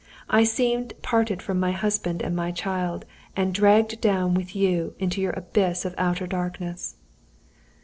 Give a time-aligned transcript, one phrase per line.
[0.31, 3.05] I seemed parted from my husband and my child,
[3.35, 6.95] and dragged down with you into your abyss of outer darkness.